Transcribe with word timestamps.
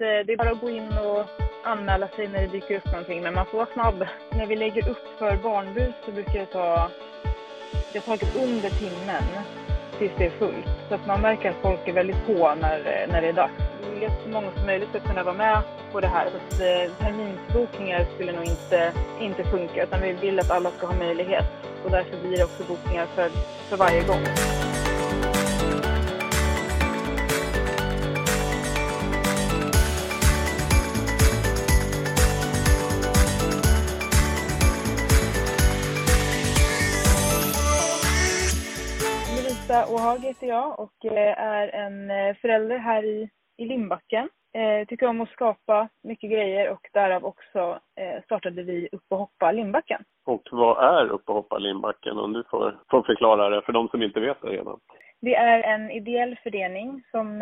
Eh, 0.00 0.26
det 0.26 0.32
är 0.32 0.36
bara 0.36 0.50
att 0.50 0.60
gå 0.60 0.70
in 0.70 0.98
och 0.98 1.24
anmäla 1.64 2.08
sig 2.08 2.28
när 2.28 2.40
det 2.40 2.46
dyker 2.46 2.76
upp 2.76 2.86
någonting, 2.86 3.22
men 3.22 3.34
man 3.34 3.46
får 3.46 3.58
vara 3.58 3.68
snabb. 3.72 4.06
När 4.30 4.46
vi 4.46 4.56
lägger 4.56 4.88
upp 4.88 5.18
för 5.18 5.36
barnbus 5.36 5.94
så 6.04 6.12
brukar 6.12 6.38
det 6.38 6.46
ta, 6.46 6.90
det 7.92 7.98
har 7.98 8.16
tagit 8.16 8.36
under 8.36 8.70
timmen 8.70 9.22
tills 9.98 10.12
det 10.18 10.26
är 10.26 10.30
fullt. 10.30 10.66
Så 10.88 10.94
att 10.94 11.06
man 11.06 11.20
märker 11.20 11.50
att 11.50 11.56
folk 11.62 11.88
är 11.88 11.92
väldigt 11.92 12.26
på 12.26 12.54
när, 12.60 12.78
eh, 12.78 13.12
när 13.12 13.22
det 13.22 13.28
är 13.28 13.32
dags. 13.32 13.52
Vi 13.82 14.00
vill 14.00 14.08
att 14.08 14.22
så 14.22 14.28
många 14.28 14.52
som 14.56 14.66
möjligt 14.66 14.88
ska 14.88 15.00
kunna 15.00 15.22
vara 15.22 15.36
med 15.36 15.62
på 15.92 16.00
det 16.00 16.08
här. 16.08 16.28
Så 16.30 16.36
att 16.36 16.60
eh, 16.60 16.92
terminsbokningar 16.98 18.06
skulle 18.14 18.32
nog 18.32 18.44
inte, 18.44 18.92
inte 19.20 19.44
funka, 19.44 19.82
utan 19.82 20.00
vi 20.00 20.12
vill 20.12 20.38
att 20.38 20.50
alla 20.50 20.70
ska 20.70 20.86
ha 20.86 20.94
möjlighet. 20.94 21.46
Och 21.84 21.90
därför 21.90 22.16
blir 22.20 22.36
det 22.36 22.44
också 22.44 22.62
bokningar 22.68 23.06
för, 23.06 23.28
för 23.68 23.76
varje 23.76 24.02
gång. 24.02 24.24
Melissa 39.68 39.94
Åhag 39.94 40.18
heter 40.18 40.46
jag 40.46 40.80
och 40.80 41.04
eh, 41.04 41.38
är 41.38 41.68
en 41.68 42.10
eh, 42.10 42.36
förälder 42.36 42.78
här 42.78 43.04
i, 43.04 43.30
i 43.56 43.64
Limbacken. 43.64 44.28
Eh, 44.54 44.86
tycker 44.86 45.06
om 45.06 45.20
att 45.20 45.28
skapa 45.28 45.88
mycket 46.02 46.30
grejer 46.30 46.70
och 46.70 46.88
därav 46.92 47.24
också 47.24 47.78
startade 48.24 48.62
vi 48.62 48.88
Upp 48.92 49.04
och 49.08 49.18
hoppa 49.18 49.52
Limbacken. 49.52 50.04
Och 50.26 50.42
vad 50.50 50.98
är 50.98 51.08
Upp 51.08 51.28
och 51.28 51.34
hoppa 51.34 51.58
Limbacken 51.58 52.18
om 52.18 52.32
du 52.32 52.44
får, 52.50 52.78
får 52.90 53.02
förklara 53.02 53.48
det 53.48 53.62
för 53.62 53.72
de 53.72 53.88
som 53.88 54.02
inte 54.02 54.20
vet 54.20 54.42
det 54.42 54.48
redan? 54.48 54.80
Det 55.20 55.34
är 55.34 55.62
en 55.62 55.90
ideell 55.90 56.38
förening 56.42 57.02
som 57.10 57.38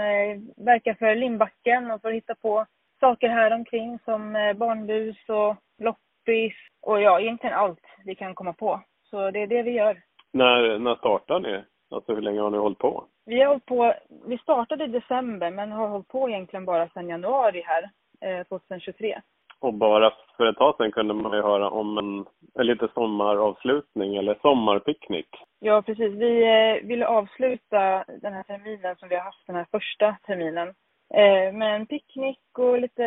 verkar 0.57 0.95
för 0.95 1.15
Limbacken 1.15 1.91
och 1.91 2.03
får 2.03 2.11
hitta 2.11 2.35
på 2.35 2.67
saker 3.01 3.29
här 3.29 3.51
omkring 3.51 3.99
som 4.05 4.33
barnbus 4.57 5.17
och 5.29 5.57
loppis 5.79 6.55
och 6.83 7.03
ja, 7.03 7.21
egentligen 7.21 7.57
allt 7.57 7.85
vi 8.05 8.15
kan 8.15 8.35
komma 8.35 8.53
på. 8.53 8.81
Så 9.11 9.31
det 9.31 9.43
är 9.43 9.47
det 9.47 9.63
vi 9.63 9.71
gör. 9.71 10.03
När, 10.33 10.79
när 10.79 10.95
startade 10.95 11.41
ni? 11.41 11.63
Alltså 11.91 12.15
hur 12.15 12.23
länge 12.23 12.41
har 12.41 12.51
ni 12.51 12.59
hållit 12.59 12.79
på? 12.79 13.05
Vi 13.25 13.41
har 13.41 13.49
hållit 13.49 13.67
på, 13.67 13.95
vi 14.27 14.39
startade 14.39 14.85
i 14.85 14.89
december 14.89 15.51
men 15.51 15.73
har 15.73 15.89
hållit 15.89 16.09
på 16.09 16.29
egentligen 16.29 16.65
bara 16.65 16.89
sedan 16.89 17.09
januari 17.09 17.63
här, 17.67 17.91
eh, 18.21 18.47
2023. 18.47 19.21
Och 19.61 19.75
bara 19.75 20.13
för 20.37 20.47
ett 20.47 20.57
tag 20.57 20.77
sedan 20.77 20.93
kunde 20.93 21.15
man 21.15 21.33
ju 21.33 21.43
höra 21.43 21.71
om 21.71 21.99
en, 21.99 22.27
en 22.55 22.67
lite 22.67 22.89
sommaravslutning 22.95 24.17
eller 24.17 24.39
sommarpicknick. 24.43 25.29
Ja, 25.61 25.83
precis. 25.83 26.13
Vi 26.13 26.43
eh, 26.43 26.87
ville 26.89 27.07
avsluta 27.07 28.05
den 28.23 28.33
här 28.33 28.43
terminen 28.43 28.97
som 28.97 29.09
vi 29.09 29.15
har 29.15 29.23
haft, 29.23 29.47
den 29.47 29.57
här 29.57 29.67
första 29.71 30.17
terminen, 30.27 30.69
eh, 31.15 31.53
med 31.53 31.77
en 31.77 31.87
picknick 31.87 32.59
och 32.59 32.81
lite 32.81 33.05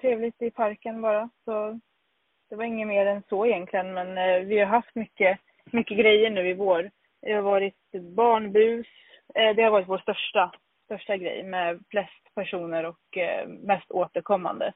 trevligt 0.00 0.42
i 0.42 0.50
parken 0.50 1.02
bara. 1.02 1.28
Så 1.44 1.80
det 2.50 2.56
var 2.56 2.64
inget 2.64 2.88
mer 2.88 3.06
än 3.06 3.22
så 3.28 3.46
egentligen, 3.46 3.94
men 3.94 4.18
eh, 4.18 4.40
vi 4.46 4.58
har 4.58 4.66
haft 4.66 4.94
mycket, 4.94 5.38
mycket 5.72 5.98
grejer 5.98 6.30
nu 6.30 6.48
i 6.48 6.54
vår. 6.54 6.90
Det 7.22 7.32
har 7.32 7.42
varit 7.42 7.74
barnbus, 8.16 8.86
eh, 9.34 9.56
det 9.56 9.62
har 9.62 9.70
varit 9.70 9.88
vår 9.88 9.98
största, 9.98 10.52
största 10.84 11.16
grej 11.16 11.42
med 11.42 11.80
flest 11.90 12.34
personer 12.34 12.84
och 12.86 13.16
eh, 13.16 13.48
mest 13.48 13.90
återkommande. 13.90 14.72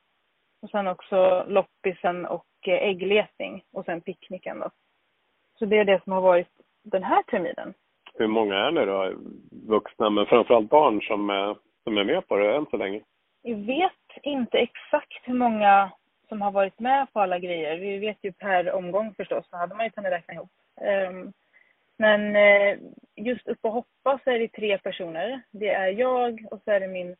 Och 0.62 0.70
sen 0.70 0.86
också 0.86 1.44
loppisen 1.48 2.26
och 2.26 2.46
eh, 2.66 2.88
äggletning 2.88 3.64
och 3.72 3.84
sen 3.84 4.00
picknicken 4.00 4.58
då. 4.58 4.70
Så 5.58 5.64
det 5.64 5.78
är 5.78 5.84
det 5.84 6.04
som 6.04 6.12
har 6.12 6.20
varit 6.20 6.48
den 6.82 7.02
här 7.02 7.22
terminen. 7.22 7.74
Hur 8.14 8.26
många 8.26 8.54
är 8.54 8.70
ni 8.70 8.84
då? 8.84 9.12
Vuxna, 9.68 10.10
men 10.10 10.26
framförallt 10.26 10.70
barn 10.70 11.00
som 11.00 11.30
är, 11.30 11.56
som 11.84 11.98
är 11.98 12.04
med 12.04 12.28
på 12.28 12.36
det 12.36 12.56
än 12.56 12.66
så 12.66 12.76
länge? 12.76 13.00
Vi 13.42 13.54
vet 13.54 14.22
inte 14.22 14.58
exakt 14.58 15.20
hur 15.22 15.34
många 15.34 15.90
som 16.28 16.42
har 16.42 16.50
varit 16.50 16.80
med 16.80 17.12
på 17.12 17.20
alla 17.20 17.38
grejer. 17.38 17.78
Vi 17.78 17.98
vet 17.98 18.18
ju 18.22 18.32
per 18.32 18.72
omgång 18.72 19.14
förstås, 19.14 19.48
så 19.50 19.56
hade 19.56 19.74
man 19.74 19.86
ju 19.86 19.90
kunnat 19.90 20.12
räkna 20.12 20.34
ihop. 20.34 20.50
Men 21.98 22.36
eh, 22.36 22.78
just 23.16 23.48
upp 23.48 23.58
och 23.62 23.72
hoppa 23.72 24.20
så 24.24 24.30
är 24.30 24.38
det 24.38 24.48
tre 24.48 24.78
personer. 24.78 25.42
Det 25.50 25.68
är 25.68 25.88
jag 25.88 26.46
och 26.50 26.60
så 26.64 26.70
är 26.70 26.80
det 26.80 26.88
min, 26.88 27.16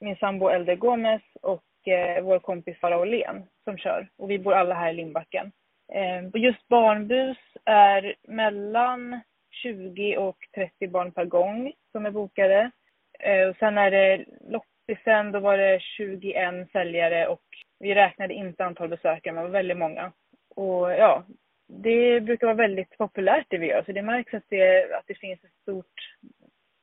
min 0.00 0.16
sambo 0.16 0.48
Elde 0.48 0.76
Gomes 0.76 1.22
och 1.42 1.88
eh, 1.88 2.22
vår 2.22 2.38
kompis 2.38 2.78
Farah 2.78 3.00
Åhlén 3.00 3.46
som 3.64 3.78
kör. 3.78 4.08
Och 4.18 4.30
vi 4.30 4.38
bor 4.38 4.54
alla 4.54 4.74
här 4.74 4.90
i 4.90 4.94
Lindbacken. 4.94 5.52
Eh, 5.92 6.42
just 6.42 6.68
barnbus 6.68 7.38
är 7.64 8.14
mellan 8.28 9.20
20 9.50 10.16
och 10.16 10.36
30 10.54 10.88
barn 10.88 11.12
per 11.12 11.24
gång 11.24 11.72
som 11.92 12.06
är 12.06 12.10
bokade. 12.10 12.70
Och 13.50 13.56
sen 13.56 13.78
är 13.78 13.90
det 13.90 14.24
loppisen, 14.48 15.32
då 15.32 15.40
var 15.40 15.58
det 15.58 15.80
21 15.80 16.70
säljare 16.72 17.26
och 17.26 17.42
vi 17.78 17.94
räknade 17.94 18.34
inte 18.34 18.64
antal 18.64 18.88
besökare, 18.88 19.34
men 19.34 19.44
det 19.44 19.48
var 19.48 19.58
väldigt 19.58 19.78
många. 19.78 20.12
Och 20.56 20.92
ja, 20.92 21.24
det 21.82 22.20
brukar 22.20 22.46
vara 22.46 22.56
väldigt 22.56 22.98
populärt 22.98 23.46
det 23.48 23.58
vi 23.58 23.66
gör, 23.66 23.82
så 23.82 23.92
det 23.92 24.02
märks 24.02 24.34
att 24.34 24.44
det, 24.48 24.94
att 24.94 25.04
det 25.06 25.14
finns 25.14 25.44
ett 25.44 25.62
stort 25.62 26.16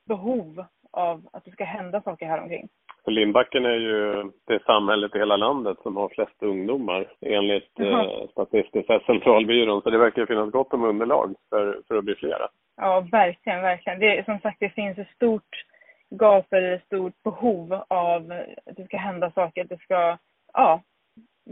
behov 0.08 0.64
av 0.92 1.28
att 1.32 1.44
det 1.44 1.50
ska 1.50 1.64
hända 1.64 2.02
saker 2.02 2.26
här 2.26 2.42
omkring. 2.42 2.68
Limbacken 3.06 3.64
är 3.64 3.76
ju 3.76 4.30
det 4.46 4.62
samhället 4.64 5.14
i 5.14 5.18
hela 5.18 5.36
landet 5.36 5.78
som 5.82 5.96
har 5.96 6.08
flest 6.08 6.42
ungdomar 6.42 7.12
enligt 7.20 7.78
mm. 7.78 7.92
eh, 7.92 8.28
Statistiska 8.30 9.00
centralbyrån. 9.00 9.82
Så 9.82 9.90
det 9.90 9.98
verkar 9.98 10.26
finnas 10.26 10.50
gott 10.50 10.72
om 10.72 10.84
underlag 10.84 11.34
för, 11.50 11.80
för 11.88 11.96
att 11.96 12.04
bli 12.04 12.14
flera. 12.14 12.48
Ja, 12.76 13.06
verkligen, 13.12 13.62
verkligen. 13.62 14.00
Det, 14.00 14.24
som 14.24 14.38
sagt, 14.38 14.60
det 14.60 14.70
finns 14.70 14.98
ett 14.98 15.14
stort 15.14 15.64
gap 16.10 16.52
eller 16.52 16.72
ett 16.72 16.84
stort 16.84 17.22
behov 17.24 17.72
av 17.88 18.32
att 18.66 18.76
det 18.76 18.84
ska 18.84 18.96
hända 18.96 19.30
saker. 19.30 19.62
Att 19.62 19.68
det 19.68 19.80
ska, 19.80 20.18
ja, 20.52 20.82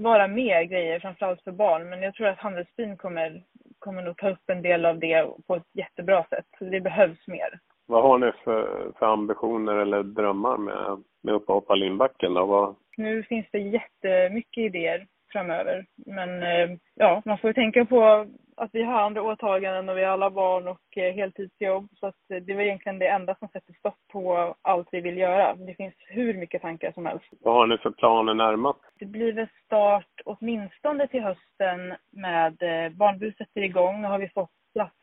vara 0.02 0.28
mer 0.28 0.62
grejer, 0.62 1.00
framförallt 1.00 1.42
för 1.42 1.52
barn. 1.52 1.88
Men 1.88 2.02
jag 2.02 2.14
tror 2.14 2.26
att 2.26 2.38
Handelsbyn 2.38 2.96
kommer, 2.96 3.42
kommer 3.78 4.02
nog 4.02 4.16
ta 4.16 4.30
upp 4.30 4.50
en 4.50 4.62
del 4.62 4.86
av 4.86 4.98
det 4.98 5.26
på 5.46 5.54
ett 5.54 5.68
jättebra 5.74 6.24
sätt. 6.30 6.46
Så 6.58 6.64
det 6.64 6.80
behövs 6.80 7.26
mer. 7.26 7.58
Vad 7.86 8.02
har 8.02 8.18
ni 8.18 8.32
för, 8.44 8.92
för 8.98 9.06
ambitioner 9.06 9.74
eller 9.74 10.02
drömmar 10.02 10.56
med, 10.56 11.02
med 11.22 11.34
Upp 11.34 11.48
och 11.48 11.54
hoppa 11.54 11.74
Lindbacken 11.74 12.34
då? 12.34 12.46
Vad... 12.46 12.76
Nu 12.96 13.22
finns 13.22 13.46
det 13.52 13.58
jättemycket 13.58 14.62
idéer 14.62 15.06
framöver. 15.32 15.86
Men 16.06 16.42
eh, 16.42 16.76
ja, 16.94 17.22
man 17.24 17.38
får 17.38 17.52
tänka 17.52 17.84
på 17.84 18.26
att 18.58 18.70
vi 18.72 18.82
har 18.82 19.00
andra 19.00 19.22
åtaganden 19.22 19.88
och 19.88 19.96
vi 19.96 20.04
har 20.04 20.12
alla 20.12 20.30
barn 20.30 20.68
och 20.68 20.98
eh, 20.98 21.14
heltidsjobb. 21.14 21.88
Så 22.00 22.06
att 22.06 22.16
det 22.28 22.54
var 22.54 22.62
egentligen 22.62 22.98
det 22.98 23.08
enda 23.08 23.34
som 23.34 23.48
sätter 23.48 23.72
stopp 23.72 23.98
på 24.12 24.54
allt 24.62 24.88
vi 24.92 25.00
vill 25.00 25.18
göra. 25.18 25.54
Det 25.54 25.74
finns 25.74 25.94
hur 25.98 26.34
mycket 26.34 26.62
tankar 26.62 26.92
som 26.92 27.06
helst. 27.06 27.26
Vad 27.40 27.54
har 27.54 27.66
ni 27.66 27.78
för 27.78 27.90
planer 27.90 28.34
närmast? 28.34 28.80
Det 28.98 29.06
blir 29.06 29.32
väl 29.32 29.48
start 29.64 30.20
åtminstone 30.24 31.08
till 31.08 31.22
hösten 31.22 31.94
med 32.10 32.62
eh, 32.62 32.92
barnbuset 32.92 33.48
är 33.54 33.62
igång. 33.62 34.02
Nu 34.02 34.08
har 34.08 34.18
vi 34.18 34.28
fått 34.28 34.50
plats 34.72 34.94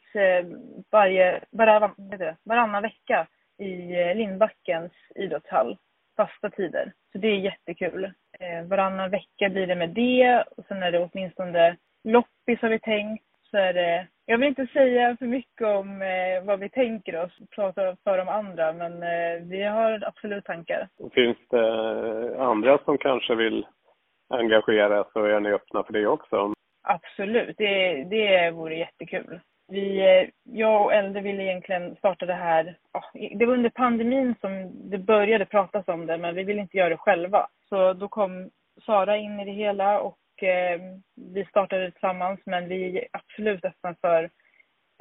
varje, 0.92 1.42
varann, 1.52 1.92
varannan 2.44 2.82
vecka 2.82 3.28
i 3.58 3.74
Lindbackens 4.16 4.92
idrottshall 5.16 5.78
fasta 6.16 6.50
tider. 6.50 6.94
Så 7.12 7.18
det 7.18 7.28
är 7.28 7.38
jättekul. 7.38 8.06
Eh, 8.40 8.64
varannan 8.68 9.10
vecka 9.10 9.50
blir 9.50 9.68
det 9.68 9.76
med 9.76 9.90
det 9.90 10.44
och 10.58 10.66
sen 10.68 10.84
är 10.84 10.92
det 10.92 11.10
åtminstone 11.12 11.78
loppis 12.04 12.62
har 12.62 12.70
vi 12.70 12.80
tänkt. 12.80 13.24
Så 13.56 13.60
är 13.60 13.74
det, 13.74 14.08
jag 14.26 14.38
vill 14.38 14.48
inte 14.48 14.68
säga 14.68 15.18
för 15.18 15.26
mycket 15.26 15.68
om 15.68 16.02
eh, 16.02 16.44
vad 16.44 16.60
vi 16.60 16.70
tänker 16.70 17.24
oss, 17.24 17.40
prata 17.56 17.96
för 18.04 18.18
de 18.18 18.28
andra, 18.28 18.74
men 18.74 19.04
eh, 19.04 19.44
vi 19.44 19.64
har 19.64 20.04
absolut 20.08 20.46
tankar. 20.46 20.88
Finns 21.14 21.38
det 21.50 22.44
andra 22.44 22.78
som 22.86 22.98
kanske 22.98 23.36
vill 23.36 23.66
engagera 24.30 25.02
och 25.02 25.30
är 25.30 25.40
ni 25.40 25.50
öppna 25.50 25.84
för 25.84 25.94
det 25.94 26.08
också? 26.08 26.54
Absolut, 26.84 27.58
det, 27.58 28.04
det 28.04 28.52
vore 28.52 28.76
jättekul. 28.76 29.40
Vi, 29.68 30.00
eh, 30.00 30.30
jag 30.44 30.86
och 30.86 30.94
Elde 30.94 31.22
ville 31.22 31.44
egentligen 31.44 31.96
starta 31.96 32.26
det 32.26 32.34
här, 32.34 32.78
det 33.14 33.46
var 33.46 33.54
under 33.54 33.70
pandemin 33.70 34.36
som 34.42 34.72
det 34.90 34.98
började 34.98 35.46
pratas 35.46 35.88
om 35.88 36.06
det, 36.06 36.18
men 36.18 36.36
vi 36.36 36.44
ville 36.44 36.62
inte 36.62 36.78
göra 36.78 36.90
det 36.90 36.98
själva. 36.98 37.48
Så 37.70 37.94
då 37.94 38.08
kom 38.08 38.50
Sara 38.86 39.18
in 39.18 39.40
i 39.40 39.46
det 39.46 39.52
hela 39.52 40.00
och 40.00 40.18
eh, 40.44 40.80
vi 41.34 41.46
startade 41.46 41.92
tillsammans, 41.92 42.40
men 42.46 42.70
vi 42.70 42.98
är 42.98 43.08
absolut 43.12 43.66
öppna 43.66 43.96
för 44.02 44.30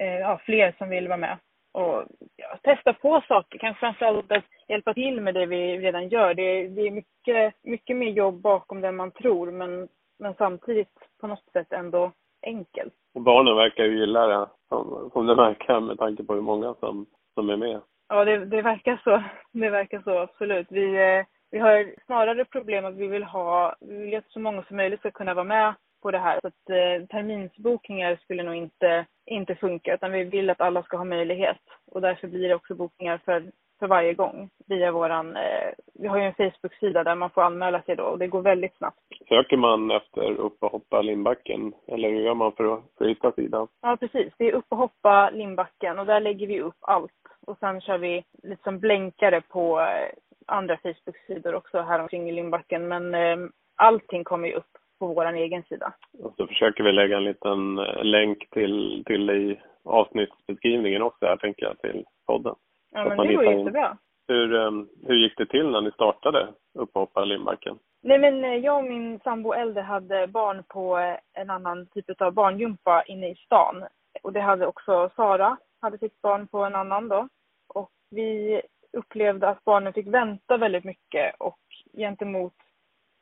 eh, 0.03 0.19
ja, 0.19 0.41
fler 0.45 0.75
som 0.79 0.89
vill 0.89 1.09
vara 1.09 1.19
med 1.19 1.39
och 1.75 2.05
ja, 2.37 2.59
testa 2.63 2.93
på 2.93 3.23
saker. 3.29 3.59
Kanske 3.59 3.81
framförallt 3.81 4.33
att 4.33 4.45
hjälpa 4.69 4.95
till 4.95 5.21
med 5.21 5.35
det 5.35 5.47
vi 5.47 5.79
redan 5.79 6.09
gör. 6.09 6.35
Det, 6.35 6.69
det 6.69 6.81
är 6.81 6.91
mycket, 6.91 7.55
mycket 7.63 7.97
mer 7.97 8.11
jobb 8.11 8.41
bakom 8.41 8.81
det 8.81 8.93
man 8.93 9.11
tror, 9.11 9.51
men, 9.51 9.89
men 10.19 10.35
samtidigt 10.35 10.93
på 11.21 11.27
något 11.27 11.45
sätt 11.53 11.73
ändå 11.73 12.13
enkelt. 12.47 12.95
Och 13.15 13.21
barnen 13.21 13.57
verkar 13.57 13.85
ju 13.85 13.99
gilla 13.99 14.27
det, 14.27 14.49
som, 14.69 15.11
som 15.13 15.27
det 15.27 15.35
verkar 15.35 15.81
med 15.81 15.99
tanke 15.99 16.25
på 16.25 16.35
hur 16.35 16.41
många 16.41 16.75
som, 16.75 17.07
som 17.35 17.51
är 17.51 17.57
med. 17.57 17.81
Ja, 18.09 18.25
det, 18.25 18.45
det 18.45 18.63
verkar 18.63 19.01
så. 19.05 19.23
Det 19.53 19.71
verkar 19.71 20.03
så, 20.05 20.19
absolut. 20.19 20.67
Vi, 20.71 20.97
eh, 20.97 21.25
vi 21.55 21.61
har 21.61 21.95
snarare 22.07 22.45
problem 22.45 22.85
att 22.85 22.95
vi 22.95 23.07
vill 23.07 23.25
ha, 23.25 23.75
vi 23.81 23.97
vill 23.97 24.17
att 24.17 24.31
så 24.31 24.41
många 24.41 24.63
som 24.63 24.77
möjligt 24.77 25.01
ska 25.01 25.11
kunna 25.11 25.35
vara 25.35 25.45
med 25.45 25.75
på 26.03 26.11
det 26.11 26.19
här. 26.19 26.39
Så 26.41 26.47
att 26.47 26.71
eh, 26.71 27.07
terminsbokningar 27.07 28.17
skulle 28.17 28.43
nog 28.43 28.55
inte, 28.55 29.07
inte 29.27 29.55
funka, 29.55 29.95
utan 29.95 30.13
vi 30.13 30.25
vill 30.25 30.51
att 30.51 30.61
alla 30.61 30.83
ska 30.83 30.97
ha 30.97 31.05
möjlighet. 31.05 31.63
Och 31.93 32.01
därför 32.01 32.29
blir 32.29 32.49
det 32.49 32.55
också 32.55 32.75
bokningar 32.75 33.21
för, 33.25 33.45
för 33.79 33.87
varje 33.87 34.15
gång 34.15 34.51
via 34.67 34.93
våran, 34.93 35.37
eh, 35.37 35.71
vi 35.95 36.09
har 36.09 36.19
ju 36.19 36.25
en 36.25 36.35
Facebook-sida 36.35 37.05
där 37.05 37.15
man 37.15 37.31
får 37.31 37.43
anmäla 37.43 37.83
sig 37.83 37.97
då 37.97 38.05
och 38.05 38.19
det 38.19 38.27
går 38.27 38.43
väldigt 38.43 38.77
snabbt. 38.77 39.01
Söker 39.29 39.57
man 39.57 39.91
efter 39.91 40.37
upp 40.37 40.57
och 40.63 40.71
hoppa 40.71 41.03
Lindbacken 41.03 41.73
eller 41.87 42.11
hur 42.11 42.21
gör 42.21 42.35
man 42.35 42.53
för 42.53 42.75
att, 42.75 42.83
för 42.99 43.05
att 43.05 43.11
hitta 43.11 43.33
sidan? 43.33 43.69
Ja 43.83 43.97
precis, 44.01 44.33
det 44.39 44.49
är 44.49 44.53
upp 44.53 44.67
och 44.69 44.79
hoppa 44.79 45.31
Lindbacken 45.31 45.99
och 45.99 46.07
där 46.07 46.21
lägger 46.21 46.47
vi 46.47 46.61
upp 46.61 46.79
allt. 46.81 47.13
Och 47.47 47.59
sen 47.59 47.81
kör 47.81 47.99
vi 47.99 48.25
lite 48.43 48.63
som 48.63 48.79
blänkare 48.79 49.41
på 49.41 49.81
eh, 49.81 50.11
andra 50.47 50.77
Facebook-sidor 50.77 51.55
också 51.55 51.81
här 51.81 51.99
omkring 51.99 52.29
i 52.29 52.33
Lindbacken 52.33 52.89
men 52.89 53.15
eh, 53.15 53.37
allting 53.77 54.25
kommer 54.25 54.49
ju 54.49 54.55
upp 54.55 54.79
på 54.99 55.07
vår 55.07 55.33
egen 55.33 55.63
sida. 55.63 55.93
Och 56.23 56.35
så 56.37 56.47
försöker 56.47 56.85
vi 56.85 56.93
lägga 56.93 57.17
en 57.17 57.25
liten 57.25 57.79
eh, 57.79 58.05
länk 58.05 58.51
till, 58.51 59.03
till 59.07 59.31
i 59.31 59.61
avsnittsbeskrivningen 59.85 61.03
också 61.03 61.27
här 61.27 61.37
tänker 61.37 61.67
jag 61.67 61.79
till 61.79 62.05
podden. 62.27 62.55
Ja, 62.93 63.09
men 63.09 63.27
det 63.27 63.35
går 63.35 63.45
jättebra. 63.45 63.97
Hur, 64.29 64.55
ehm, 64.55 64.89
hur 65.07 65.15
gick 65.15 65.37
det 65.37 65.47
till 65.47 65.71
när 65.71 65.81
ni 65.81 65.91
startade 65.91 66.49
Upphoppa 66.79 67.25
Lindbacken? 67.25 67.79
Nej, 68.03 68.19
men 68.19 68.45
eh, 68.45 68.55
jag 68.55 68.79
och 68.79 68.85
min 68.85 69.21
sambo 69.21 69.53
äldre 69.53 69.83
hade 69.83 70.27
barn 70.27 70.65
på 70.69 70.99
eh, 70.99 71.17
en 71.33 71.51
annan 71.51 71.87
typ 71.87 72.21
av 72.21 72.33
barngympa 72.33 73.03
inne 73.03 73.31
i 73.31 73.35
stan. 73.35 73.85
Och 74.23 74.33
det 74.33 74.41
hade 74.41 74.67
också 74.67 75.11
Sara, 75.17 75.57
hade 75.81 75.99
sitt 75.99 76.23
barn 76.23 76.47
på 76.47 76.59
en 76.65 76.75
annan 76.75 77.09
då. 77.09 77.29
Och 77.75 77.91
vi 78.11 78.61
upplevde 78.95 79.49
att 79.49 79.65
barnen 79.65 79.93
fick 79.93 80.07
vänta 80.07 80.57
väldigt 80.57 80.85
mycket 80.85 81.35
och 81.39 81.59
gentemot 81.97 82.55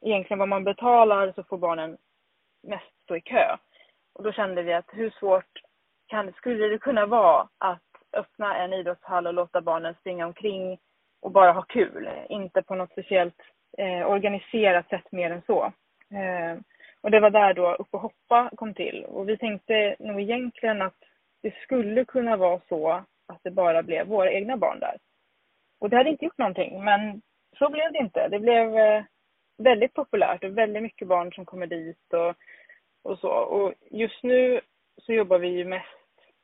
egentligen 0.00 0.38
vad 0.38 0.48
man 0.48 0.64
betalar 0.64 1.32
så 1.32 1.42
får 1.42 1.58
barnen 1.58 1.96
mest 2.62 3.02
stå 3.04 3.16
i 3.16 3.20
kö. 3.20 3.56
Och 4.12 4.22
då 4.24 4.32
kände 4.32 4.62
vi 4.62 4.72
att 4.72 4.90
hur 4.92 5.10
svårt 5.10 5.62
kan, 6.06 6.32
skulle 6.32 6.68
det 6.68 6.78
kunna 6.78 7.06
vara 7.06 7.48
att 7.58 7.82
öppna 8.12 8.56
en 8.56 8.72
idrottshall 8.72 9.26
och 9.26 9.34
låta 9.34 9.60
barnen 9.60 9.94
springa 10.00 10.26
omkring 10.26 10.78
och 11.20 11.30
bara 11.30 11.52
ha 11.52 11.62
kul. 11.62 12.08
Inte 12.28 12.62
på 12.62 12.74
något 12.74 12.92
speciellt 12.92 13.40
eh, 13.78 14.10
organiserat 14.10 14.88
sätt 14.88 15.12
mer 15.12 15.30
än 15.30 15.42
så. 15.46 15.72
Eh, 16.10 16.58
och 17.00 17.10
det 17.10 17.20
var 17.20 17.30
där 17.30 17.54
då 17.54 17.74
Upp 17.74 17.88
och 17.90 18.00
hoppa 18.00 18.50
kom 18.56 18.74
till. 18.74 19.04
Och 19.04 19.28
vi 19.28 19.36
tänkte 19.38 19.96
nog 19.98 20.20
egentligen 20.20 20.82
att 20.82 20.96
det 21.42 21.54
skulle 21.62 22.04
kunna 22.04 22.36
vara 22.36 22.60
så 22.68 23.04
att 23.26 23.40
det 23.42 23.50
bara 23.50 23.82
blev 23.82 24.06
våra 24.06 24.32
egna 24.32 24.56
barn 24.56 24.80
där. 24.80 24.96
Och 25.82 25.90
det 25.90 25.96
hade 25.96 26.10
inte 26.10 26.24
gjort 26.24 26.38
någonting, 26.38 26.84
men 26.84 27.22
så 27.58 27.68
blev 27.68 27.92
det 27.92 27.98
inte. 27.98 28.28
Det 28.28 28.38
blev 28.38 28.76
eh, 28.76 29.04
väldigt 29.58 29.94
populärt 29.94 30.44
och 30.44 30.58
väldigt 30.58 30.82
mycket 30.82 31.08
barn 31.08 31.32
som 31.32 31.44
kommer 31.44 31.66
dit 31.66 32.12
och, 32.12 32.34
och 33.02 33.18
så. 33.18 33.28
Och 33.28 33.74
just 33.90 34.22
nu 34.22 34.60
så 34.96 35.12
jobbar 35.12 35.38
vi 35.38 35.48
ju 35.48 35.64
mest 35.64 35.86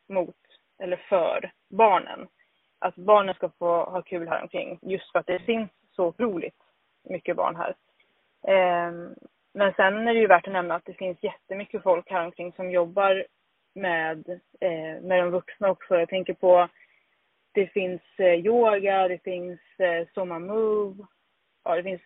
mot 0.08 0.36
eller 0.78 0.96
för 0.96 1.50
barnen. 1.70 2.28
Att 2.78 2.94
barnen 2.94 3.34
ska 3.34 3.50
få 3.58 3.84
ha 3.84 4.02
kul 4.02 4.28
här 4.28 4.42
omkring 4.42 4.78
just 4.82 5.12
för 5.12 5.18
att 5.18 5.26
det 5.26 5.38
finns 5.38 5.70
så 5.96 6.06
otroligt 6.06 6.62
mycket 7.04 7.36
barn 7.36 7.56
här. 7.56 7.74
Ehm, 8.48 9.14
men 9.54 9.72
sen 9.72 10.08
är 10.08 10.14
det 10.14 10.20
ju 10.20 10.26
värt 10.26 10.46
att 10.46 10.52
nämna 10.52 10.74
att 10.74 10.84
det 10.84 10.94
finns 10.94 11.22
jättemycket 11.22 11.82
folk 11.82 12.10
här 12.10 12.24
omkring 12.24 12.52
som 12.52 12.70
jobbar 12.70 13.26
med, 13.74 14.28
eh, 14.60 15.02
med 15.02 15.18
de 15.18 15.30
vuxna 15.30 15.70
också. 15.70 15.98
Jag 15.98 16.08
tänker 16.08 16.34
på 16.34 16.68
det 17.58 17.66
finns 17.66 18.02
eh, 18.16 18.34
yoga, 18.34 19.08
det 19.08 19.22
finns 19.24 19.60
eh, 19.78 20.06
Soma 20.14 20.38
Move. 20.38 21.06
Ja, 21.64 21.76
det 21.76 21.82
finns 21.82 22.02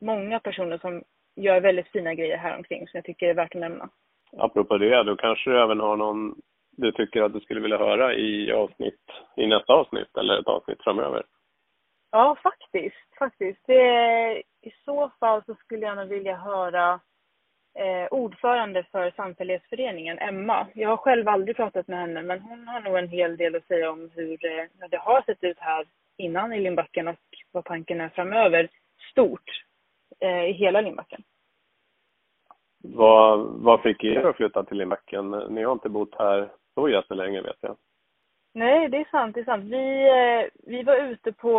många 0.00 0.40
personer 0.40 0.78
som 0.78 1.02
gör 1.36 1.60
väldigt 1.60 1.88
fina 1.88 2.14
grejer 2.14 2.36
här 2.36 2.56
omkring 2.56 2.88
som 2.88 2.98
jag 2.98 3.04
tycker 3.04 3.26
är 3.26 3.34
värt 3.34 3.54
att 3.54 3.60
nämna. 3.60 3.88
Apropå 4.36 4.78
det, 4.78 5.02
då 5.02 5.16
kanske 5.16 5.50
du 5.50 5.62
även 5.62 5.80
har 5.80 5.96
någon 5.96 6.34
du 6.76 6.92
tycker 6.92 7.22
att 7.22 7.32
du 7.32 7.40
skulle 7.40 7.60
vilja 7.60 7.78
höra 7.78 8.14
i 8.14 8.52
avsnitt, 8.52 9.00
i 9.36 9.46
nästa 9.46 9.72
avsnitt 9.72 10.16
eller 10.16 10.40
ett 10.40 10.46
avsnitt 10.46 10.82
framöver? 10.84 11.22
Ja, 12.10 12.36
faktiskt. 12.42 13.18
faktiskt. 13.18 13.60
Det, 13.66 14.42
I 14.62 14.70
så 14.84 15.10
fall 15.20 15.42
så 15.46 15.54
skulle 15.54 15.86
jag 15.86 15.96
nog 15.96 16.08
vilja 16.08 16.36
höra 16.36 17.00
eh, 17.76 18.06
ordförande 18.10 18.84
för 18.92 19.10
samfällighetsföreningen, 19.10 20.18
Emma. 20.18 20.66
Jag 20.74 20.88
har 20.88 20.96
själv 20.96 21.28
aldrig 21.28 21.56
pratat 21.56 21.88
med 21.88 21.98
henne, 21.98 22.22
men 22.22 22.40
hon 22.40 22.68
har 22.68 22.80
nog 22.80 22.98
en 22.98 23.08
hel 23.08 23.36
del 23.36 23.56
att 23.56 23.66
säga 23.66 23.90
om 23.90 24.10
hur 24.14 24.46
eh, 24.46 24.88
det 24.90 24.96
har 24.96 25.22
sett 25.22 25.44
ut 25.44 25.58
här 25.58 25.86
innan 26.16 26.52
i 26.52 26.60
Lindbacken 26.60 27.08
och 27.08 27.16
vad 27.52 27.64
tanken 27.64 28.00
är 28.00 28.08
framöver, 28.08 28.68
stort, 29.10 29.64
eh, 30.20 30.44
i 30.44 30.52
hela 30.52 30.80
Lindbacken. 30.80 31.22
Vad, 32.78 33.38
vad 33.38 33.82
fick 33.82 34.04
er 34.04 34.24
att 34.24 34.36
flytta 34.36 34.64
till 34.64 34.78
Lindbacken? 34.78 35.30
Ni 35.30 35.62
har 35.62 35.72
inte 35.72 35.88
bott 35.88 36.14
här 36.18 36.48
så 36.74 36.88
jättelänge 36.88 37.42
vet 37.42 37.56
jag. 37.60 37.76
Nej, 38.54 38.88
det 38.88 38.96
är 38.96 39.08
sant. 39.10 39.34
Det 39.34 39.40
är 39.40 39.44
sant. 39.44 39.64
Vi, 39.64 40.08
eh, 40.08 40.70
vi 40.70 40.82
var 40.82 40.96
ute 40.96 41.32
på 41.32 41.50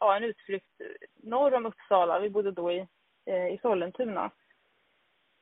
ja, 0.00 0.16
en 0.16 0.24
utflykt 0.24 0.80
norr 1.22 1.54
om 1.54 1.66
Uppsala. 1.66 2.20
Vi 2.20 2.30
bodde 2.30 2.50
då 2.50 2.72
i, 2.72 2.86
eh, 3.26 3.46
i 3.46 3.58
Sollentuna. 3.62 4.30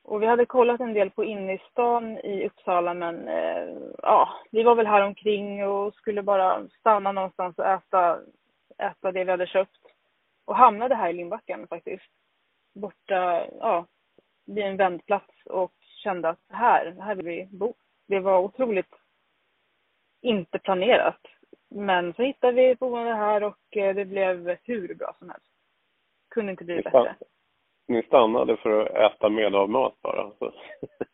Och 0.05 0.23
vi 0.23 0.27
hade 0.27 0.47
kollat 0.47 0.81
en 0.81 0.95
del 0.95 1.11
på 1.11 1.25
innerstan 1.25 2.19
i 2.19 2.47
Uppsala 2.47 2.95
men 2.95 3.29
eh, 3.29 3.69
ja, 4.03 4.29
vi 4.51 4.63
var 4.63 4.75
väl 4.75 4.87
här 4.87 5.03
omkring 5.03 5.67
och 5.67 5.95
skulle 5.95 6.23
bara 6.23 6.69
stanna 6.69 7.13
någonstans 7.13 7.59
och 7.59 7.67
äta, 7.67 8.21
äta 8.79 9.13
det 9.13 9.25
vi 9.25 9.31
hade 9.31 9.47
köpt. 9.47 9.81
Och 10.45 10.57
hamnade 10.57 10.95
här 10.95 11.11
i 11.11 11.13
Lindbacken 11.13 11.67
faktiskt. 11.67 12.11
Borta, 12.75 13.47
ja, 13.61 13.87
vid 14.47 14.65
en 14.65 14.77
vändplats 14.77 15.47
och 15.47 15.73
kände 16.03 16.29
att 16.29 16.45
här, 16.49 16.97
här 17.01 17.15
vill 17.15 17.27
vi 17.27 17.49
bo. 17.51 17.75
Det 18.09 18.21
var 18.21 18.39
otroligt 18.39 18.95
inte 20.23 20.59
planerat. 20.59 21.21
Men 21.71 22.15
så 22.15 22.23
hittade 22.23 22.53
vi 22.53 22.75
boende 22.75 23.15
här 23.15 23.43
och 23.43 23.77
eh, 23.77 23.95
det 23.95 24.05
blev 24.05 24.57
hur 24.63 24.95
bra 24.95 25.15
som 25.19 25.31
helst. 25.31 25.53
Kunde 26.31 26.51
inte 26.51 26.65
bli 26.65 26.83
bättre. 26.83 27.17
Ni 27.89 28.03
stannade 28.03 28.57
för 28.57 28.81
att 28.81 29.13
äta 29.13 29.29
med 29.29 29.55
av 29.55 29.71
mat 29.71 29.95
bara? 30.03 30.31
Så. 30.39 30.47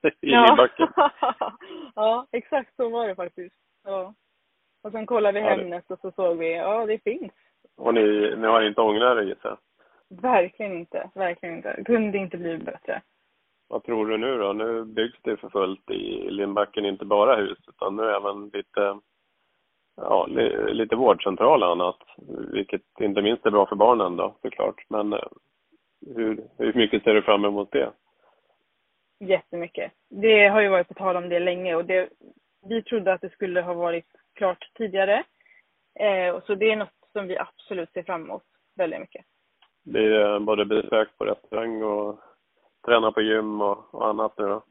I 0.03 0.31
ja. 0.31 0.69
ja, 1.95 2.27
exakt 2.33 2.77
så 2.77 2.89
var 2.89 3.09
det 3.09 3.15
faktiskt. 3.15 3.57
Ja. 3.85 4.15
Och 4.83 4.93
sen 4.93 5.07
kollade 5.07 5.41
vi 5.41 5.47
ja, 5.47 5.51
Hemnet 5.51 5.91
och 5.91 5.99
så 6.01 6.11
såg 6.11 6.39
vi, 6.39 6.55
ja 6.55 6.87
det 6.87 6.99
finns. 6.99 7.33
Och 7.77 7.95
ni, 7.95 8.37
ni 8.37 8.47
har 8.47 8.63
inte 8.63 8.81
ångrat 8.81 9.19
er 9.19 9.23
gissar 9.23 9.59
Verkligen 10.09 10.73
inte, 10.73 11.11
verkligen 11.15 11.57
inte. 11.57 11.83
Kunde 11.85 12.19
inte 12.19 12.37
bli 12.37 12.59
bättre. 12.59 13.03
Vad 13.69 13.85
tror 13.85 14.07
du 14.07 14.19
nu 14.19 14.39
då? 14.39 14.53
Nu 14.53 14.85
byggs 14.85 15.19
det 15.23 15.37
för 15.37 15.49
fullt 15.49 15.91
i 15.91 16.31
Lindbacken, 16.31 16.85
inte 16.85 17.05
bara 17.05 17.37
hus 17.37 17.59
utan 17.69 17.97
nu 17.97 18.11
även 18.11 18.45
lite, 18.49 18.99
ja, 19.97 20.27
lite 20.73 20.97
vårdcentral 20.97 21.63
och 21.63 21.71
annat. 21.71 21.99
Vilket 22.53 22.83
inte 23.01 23.23
minst 23.23 23.47
är 23.47 23.51
bra 23.51 23.67
för 23.67 23.77
barnen 23.77 24.17
då 24.17 24.35
såklart. 24.43 24.85
Men 24.89 25.13
eh, 25.13 25.29
hur, 26.06 26.44
hur 26.58 26.73
mycket 26.73 27.05
ser 27.05 27.14
du 27.14 27.23
fram 27.23 27.44
emot 27.44 27.73
det? 27.73 27.93
Jättemycket. 29.21 29.92
Det 30.09 30.49
har 30.49 30.61
ju 30.61 30.69
varit 30.69 30.88
på 30.88 30.95
tal 30.95 31.16
om 31.16 31.28
det 31.28 31.38
länge 31.38 31.75
och 31.75 31.85
det, 31.85 32.09
vi 32.69 32.83
trodde 32.83 33.12
att 33.12 33.21
det 33.21 33.33
skulle 33.33 33.61
ha 33.61 33.75
varit 33.75 34.07
klart 34.35 34.71
tidigare. 34.75 35.25
Eh, 35.95 36.40
så 36.47 36.54
det 36.54 36.71
är 36.71 36.76
något 36.76 37.09
som 37.12 37.26
vi 37.26 37.38
absolut 37.38 37.92
ser 37.92 38.02
fram 38.02 38.25
emot 38.25 38.42
väldigt 38.76 39.00
mycket. 39.00 39.25
Det 39.83 40.40
både 40.40 40.64
besök 40.64 41.19
på 41.19 41.25
restaurang 41.25 41.83
och 41.83 42.21
träna 42.87 43.12
på 43.12 43.21
gym 43.21 43.61
och, 43.61 43.95
och 43.95 44.09
annat 44.09 44.38
nu 44.38 44.49
då? 44.49 44.62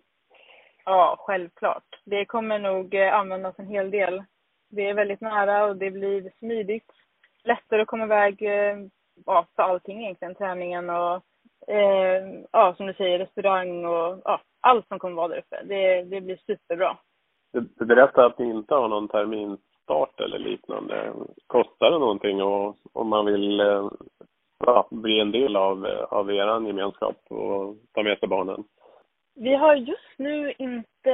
Ja, 0.85 1.15
självklart. 1.19 2.01
Det 2.05 2.25
kommer 2.25 2.59
nog 2.59 2.93
eh, 2.93 3.13
användas 3.13 3.59
en 3.59 3.67
hel 3.67 3.91
del. 3.91 4.23
Det 4.69 4.89
är 4.89 4.93
väldigt 4.93 5.21
nära 5.21 5.65
och 5.65 5.75
det 5.77 5.91
blir 5.91 6.31
smidigt. 6.39 6.91
Lättare 7.43 7.81
att 7.81 7.87
komma 7.87 8.03
iväg 8.03 8.41
eh, 8.43 8.77
ja, 9.25 9.45
för 9.55 9.63
allting 9.63 10.03
egentligen. 10.03 10.35
Träningen 10.35 10.89
och 10.89 11.15
eh, 11.67 12.23
ja, 12.51 12.73
som 12.77 12.87
du 12.87 12.93
säger, 12.93 13.19
restaurang 13.19 13.85
och 13.85 14.21
ja, 14.25 14.41
allt 14.61 14.87
som 14.87 14.99
kommer 14.99 15.15
vara 15.15 15.27
där 15.27 15.37
uppe. 15.37 15.63
Det, 15.63 16.03
det 16.03 16.21
blir 16.21 16.37
superbra. 16.45 16.97
Du, 17.53 17.69
du 17.75 17.85
berättade 17.85 18.27
att 18.27 18.39
ni 18.39 18.49
inte 18.49 18.75
har 18.75 18.87
någon 18.87 19.07
terminstart 19.07 20.19
eller 20.19 20.39
liknande. 20.39 21.13
Kostar 21.47 21.91
det 21.91 21.99
någonting 21.99 22.41
och, 22.41 22.77
om 22.93 23.07
man 23.07 23.25
vill 23.25 23.59
eh, 23.59 23.89
ja, 24.65 24.87
bli 24.91 25.19
en 25.19 25.31
del 25.31 25.55
av, 25.55 25.85
av 26.09 26.31
er 26.31 26.67
gemenskap 26.67 27.17
och 27.29 27.75
ta 27.93 28.03
med 28.03 28.19
sig 28.19 28.29
barnen? 28.29 28.63
Vi 29.35 29.55
har 29.55 29.75
just 29.75 30.17
nu 30.17 30.53
inte 30.57 31.11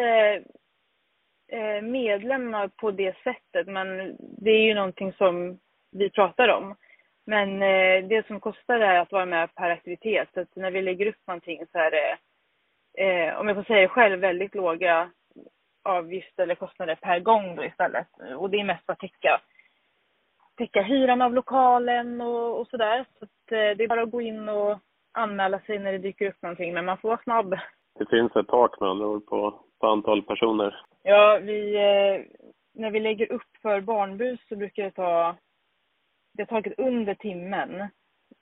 eh, 1.51 1.81
medlemmar 1.81 2.67
på 2.67 2.91
det 2.91 3.15
sättet, 3.23 3.67
men 3.67 4.15
det 4.19 4.49
är 4.49 4.63
ju 4.63 4.73
någonting 4.73 5.13
som 5.13 5.59
vi 5.91 6.09
pratar 6.09 6.47
om. 6.47 6.75
Men 7.25 7.61
eh, 7.61 8.07
det 8.07 8.27
som 8.27 8.39
kostar 8.39 8.79
är 8.79 8.99
att 8.99 9.11
vara 9.11 9.25
med 9.25 9.55
per 9.55 9.69
aktivitet. 9.69 10.29
Så 10.33 10.41
att 10.41 10.55
när 10.55 10.71
vi 10.71 10.81
lägger 10.81 11.07
upp 11.07 11.27
någonting 11.27 11.65
så 11.71 11.79
är 11.79 11.91
det, 11.91 12.17
eh, 13.03 13.39
om 13.39 13.47
jag 13.47 13.57
får 13.57 13.63
säga 13.63 13.81
det 13.81 13.87
själv, 13.87 14.19
väldigt 14.19 14.55
låga 14.55 15.09
avgifter 15.83 16.43
eller 16.43 16.55
kostnader 16.55 16.95
per 16.95 17.19
gång 17.19 17.55
då 17.55 17.65
istället. 17.65 18.07
Och 18.37 18.49
det 18.49 18.59
är 18.59 18.63
mest 18.63 18.85
för 18.85 18.93
att 18.93 18.99
täcka 18.99 19.41
täcka 20.57 20.81
hyran 20.81 21.21
av 21.21 21.33
lokalen 21.33 22.21
och, 22.21 22.59
och 22.59 22.67
sådär. 22.67 23.05
Så 23.19 23.25
att, 23.25 23.51
eh, 23.51 23.77
det 23.77 23.83
är 23.83 23.87
bara 23.87 24.01
att 24.01 24.11
gå 24.11 24.21
in 24.21 24.49
och 24.49 24.79
anmäla 25.11 25.59
sig 25.59 25.79
när 25.79 25.91
det 25.91 25.97
dyker 25.97 26.29
upp 26.29 26.41
någonting, 26.41 26.73
men 26.73 26.85
man 26.85 26.97
får 26.97 27.09
vara 27.09 27.21
snabb. 27.23 27.55
Det 27.99 28.09
finns 28.09 28.35
ett 28.35 28.47
tak 28.47 28.79
med 28.79 28.89
andra 28.89 29.07
ord 29.07 29.25
på, 29.25 29.59
på 29.79 29.87
antal 29.87 30.21
personer? 30.21 30.81
Ja, 31.03 31.39
vi, 31.41 31.75
eh, 31.75 32.39
när 32.73 32.91
vi 32.91 32.99
lägger 32.99 33.31
upp 33.31 33.57
för 33.61 33.81
barnbus 33.81 34.39
så 34.49 34.55
brukar 34.55 34.83
det 34.83 34.91
ta 34.91 35.35
det 36.35 36.43
har 36.43 36.61
tagit 36.61 36.79
under 36.79 37.13
timmen 37.13 37.87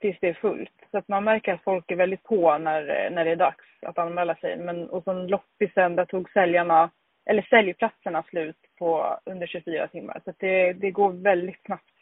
tills 0.00 0.18
det 0.20 0.28
är 0.28 0.34
fullt. 0.34 0.86
Så 0.90 0.98
att 0.98 1.08
man 1.08 1.24
märker 1.24 1.54
att 1.54 1.64
folk 1.64 1.90
är 1.90 1.96
väldigt 1.96 2.22
på 2.22 2.58
när, 2.58 3.10
när 3.10 3.24
det 3.24 3.30
är 3.30 3.36
dags 3.36 3.64
att 3.82 3.98
anmäla 3.98 4.34
sig. 4.34 4.56
Men, 4.56 4.90
och 4.90 5.04
som 5.04 5.26
loppisen, 5.26 5.96
där 5.96 6.04
tog 6.04 6.30
säljarna, 6.30 6.90
eller 7.26 7.42
säljplatserna 7.42 8.22
slut 8.22 8.56
på 8.78 9.18
under 9.26 9.46
24 9.46 9.88
timmar. 9.88 10.20
Så 10.24 10.32
det, 10.38 10.72
det 10.72 10.90
går 10.90 11.12
väldigt 11.12 11.64
snabbt. 11.64 11.92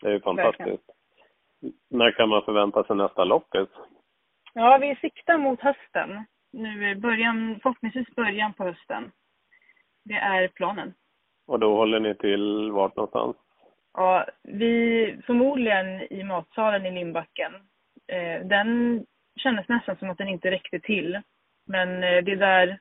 Det 0.00 0.08
är 0.08 0.12
ju 0.12 0.20
fantastiskt. 0.20 0.66
Verkligen. 0.66 0.78
När 1.90 2.10
kan 2.10 2.28
man 2.28 2.42
förvänta 2.42 2.84
sig 2.84 2.96
nästa 2.96 3.24
loppis? 3.24 3.68
Ja, 4.54 4.78
vi 4.80 4.96
siktar 4.96 5.38
mot 5.38 5.60
hösten. 5.60 6.24
Nu 6.52 6.90
är 6.90 6.94
början, 6.94 7.60
förhoppningsvis 7.62 8.14
början 8.14 8.52
på 8.52 8.64
hösten. 8.64 9.10
Det 10.04 10.14
är 10.14 10.48
planen. 10.48 10.94
Och 11.46 11.58
då 11.58 11.76
håller 11.76 12.00
ni 12.00 12.14
till 12.14 12.70
vart 12.72 12.96
någonstans? 12.96 13.36
Ja, 13.98 14.26
vi 14.42 15.16
förmodligen 15.26 16.12
i 16.12 16.22
matsalen 16.22 16.86
i 16.86 16.90
Lindbacken. 16.90 17.52
Eh, 18.12 18.46
den 18.46 19.04
kändes 19.36 19.68
nästan 19.68 19.96
som 19.96 20.10
att 20.10 20.18
den 20.18 20.28
inte 20.28 20.50
räckte 20.50 20.80
till. 20.80 21.22
Men 21.66 21.88
eh, 21.88 22.24
det 22.24 22.32
är 22.32 22.36
där 22.36 22.78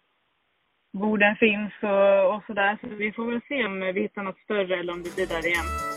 borden 0.94 1.36
finns 1.36 1.74
och, 1.82 2.36
och 2.36 2.44
sådär. 2.48 2.78
Så 2.82 2.88
vi 2.88 3.12
får 3.12 3.32
väl 3.32 3.42
se 3.48 3.66
om 3.66 3.80
vi 3.80 4.02
hittar 4.02 4.24
något 4.24 4.40
större 4.40 4.80
eller 4.80 4.94
om 4.94 5.04
det 5.04 5.16
blir 5.16 5.28
där 5.28 5.48
igen. 5.48 5.97